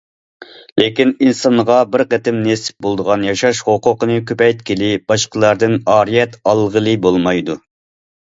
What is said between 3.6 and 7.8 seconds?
ھوقۇقىنى كۆپەيتكىلى، باشقىلاردىن ئارىيەت ئالغىلى بولمايدۇ.